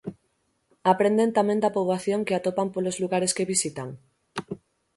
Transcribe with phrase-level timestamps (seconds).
[0.93, 3.89] Aprenden tamén da poboación que atopan polos lugares que visitan?